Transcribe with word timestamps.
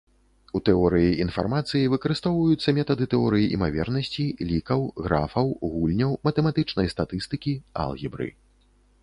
У 0.59 0.59
тэорыі 0.67 1.09
інфармацыі 1.25 1.91
выкарыстоўваюцца 1.93 2.69
метады 2.77 3.07
тэорый 3.11 3.45
імавернасцей, 3.59 4.29
лікаў, 4.53 4.79
графаў, 5.09 5.47
гульняў, 5.75 6.17
матэматычнай 6.31 6.87
статыстыкі, 6.97 7.53
алгебры. 7.87 8.29